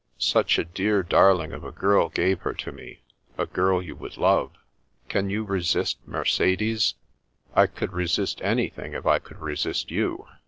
Such 0.17 0.57
a 0.57 0.63
dear 0.65 1.03
darling 1.03 1.51
of 1.53 1.63
a 1.63 1.71
girl 1.71 2.09
gave 2.09 2.39
her 2.39 2.53
to 2.55 2.71
me, 2.71 3.01
a 3.37 3.45
girl 3.45 3.83
you 3.83 3.95
would 3.97 4.17
love. 4.17 4.49
Can 5.09 5.29
you 5.29 5.43
resist 5.43 5.99
Mercedes?"" 6.07 6.95
I 7.55 7.67
could 7.67 7.93
resist 7.93 8.39
an)rthing 8.41 8.95
if 8.95 9.05
I 9.05 9.19
could 9.19 9.37
resist 9.39 9.91
you. 9.91 10.25